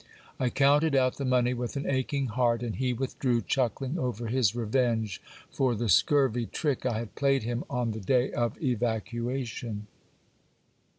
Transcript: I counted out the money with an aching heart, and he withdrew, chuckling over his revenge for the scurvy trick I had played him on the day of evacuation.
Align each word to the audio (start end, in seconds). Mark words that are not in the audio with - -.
I 0.39 0.49
counted 0.49 0.95
out 0.95 1.17
the 1.17 1.25
money 1.25 1.53
with 1.53 1.75
an 1.75 1.85
aching 1.87 2.25
heart, 2.25 2.63
and 2.63 2.77
he 2.77 2.91
withdrew, 2.91 3.43
chuckling 3.43 3.99
over 3.99 4.25
his 4.25 4.55
revenge 4.55 5.21
for 5.51 5.75
the 5.75 5.89
scurvy 5.89 6.47
trick 6.47 6.87
I 6.87 6.97
had 6.97 7.13
played 7.13 7.43
him 7.43 7.63
on 7.69 7.91
the 7.91 8.01
day 8.01 8.31
of 8.33 8.59
evacuation. 8.59 9.85